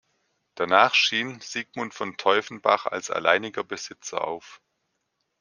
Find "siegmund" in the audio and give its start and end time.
1.41-1.93